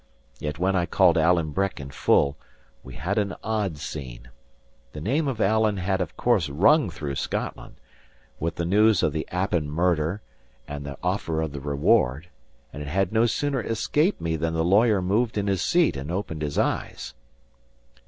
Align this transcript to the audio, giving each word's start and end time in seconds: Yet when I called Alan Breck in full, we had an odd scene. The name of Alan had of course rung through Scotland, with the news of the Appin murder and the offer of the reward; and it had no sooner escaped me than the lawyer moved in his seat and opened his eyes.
Yet 0.39 0.57
when 0.57 0.75
I 0.75 0.87
called 0.87 1.15
Alan 1.15 1.51
Breck 1.51 1.79
in 1.79 1.91
full, 1.91 2.35
we 2.81 2.95
had 2.95 3.19
an 3.19 3.35
odd 3.43 3.77
scene. 3.77 4.29
The 4.93 4.99
name 4.99 5.27
of 5.27 5.39
Alan 5.39 5.77
had 5.77 6.01
of 6.01 6.17
course 6.17 6.49
rung 6.49 6.89
through 6.89 7.13
Scotland, 7.13 7.75
with 8.39 8.55
the 8.55 8.65
news 8.65 9.03
of 9.03 9.13
the 9.13 9.27
Appin 9.31 9.69
murder 9.69 10.23
and 10.67 10.83
the 10.87 10.97
offer 11.03 11.39
of 11.39 11.51
the 11.51 11.61
reward; 11.61 12.29
and 12.73 12.81
it 12.81 12.89
had 12.89 13.11
no 13.13 13.27
sooner 13.27 13.61
escaped 13.61 14.19
me 14.19 14.35
than 14.37 14.55
the 14.55 14.65
lawyer 14.65 15.03
moved 15.03 15.37
in 15.37 15.45
his 15.45 15.61
seat 15.61 15.95
and 15.95 16.09
opened 16.09 16.41
his 16.41 16.57
eyes. 16.57 17.13